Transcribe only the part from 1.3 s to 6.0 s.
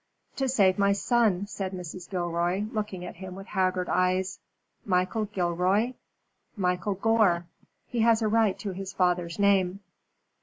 said Mrs. Gilroy, looking at him with haggard eyes. "Michael Gilroy?"